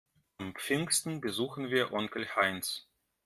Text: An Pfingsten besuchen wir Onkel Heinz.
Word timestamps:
An 0.39 0.55
Pfingsten 0.55 1.21
besuchen 1.21 1.69
wir 1.69 1.93
Onkel 1.93 2.27
Heinz. 2.35 2.87